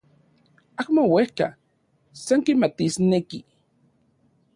[0.81, 1.47] Amo uejka,
[2.23, 3.39] san kimatisneki.